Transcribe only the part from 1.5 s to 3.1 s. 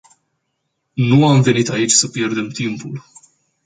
aici să pierdem timpul.